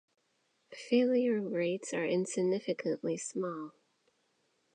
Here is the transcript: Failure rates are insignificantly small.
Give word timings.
Failure 0.73 1.39
rates 1.39 1.93
are 1.93 2.07
insignificantly 2.07 3.17
small. 3.17 3.73